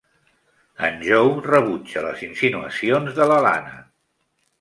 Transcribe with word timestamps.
En 0.85 0.95
Joe 1.09 1.43
rebutja 1.47 2.03
les 2.05 2.23
insinuacions 2.29 3.13
de 3.21 3.29
la 3.33 3.37
Lana. 3.49 3.75